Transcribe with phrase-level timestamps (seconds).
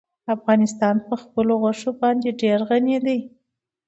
[0.35, 3.19] افغانستان په خپلو غوښې باندې ډېر غني دی.